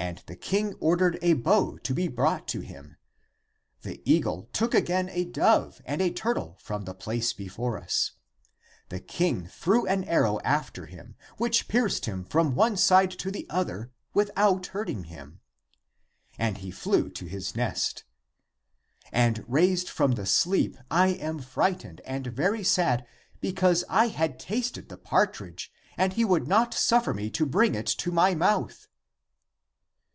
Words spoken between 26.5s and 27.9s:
suffer me to bring it